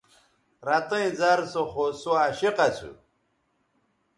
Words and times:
رتئیں 0.67 1.09
زَر 1.19 1.39
سو 1.51 1.63
خو 1.71 1.85
سوعشق 2.03 2.57
اسُو 2.67 2.91